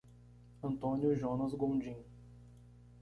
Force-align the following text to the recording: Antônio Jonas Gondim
Antônio 0.63 1.15
Jonas 1.15 1.53
Gondim 1.53 1.95